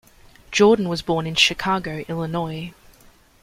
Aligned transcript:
Jordan 0.51 0.89
was 0.89 1.03
born 1.03 1.27
in 1.27 1.35
Chicago, 1.35 2.03
Illinois. 2.09 2.73